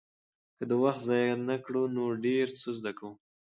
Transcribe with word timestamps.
که 0.57 0.63
وخت 0.83 1.01
ضایع 1.07 1.35
نه 1.49 1.57
کړو 1.65 1.83
نو 1.95 2.03
ډېر 2.25 2.47
څه 2.59 2.69
زده 2.77 2.91
کوو. 2.97 3.11